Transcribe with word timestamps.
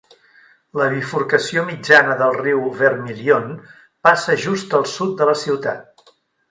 La 0.79 0.87
bifurcació 0.93 1.65
mitjana 1.67 2.17
del 2.23 2.33
riu 2.39 2.65
Vermilion 2.81 3.49
passa 4.09 4.41
just 4.49 4.79
al 4.81 4.93
sud 4.99 5.19
de 5.23 5.31
la 5.35 5.41
ciutat. 5.47 6.17